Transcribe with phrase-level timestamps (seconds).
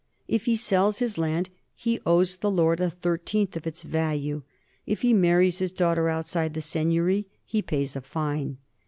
[0.27, 4.41] If he sells his land, he owes the lord a thirteenth of its value;
[4.87, 8.57] if he marries his daughter outside the seigniory, he pays a fine.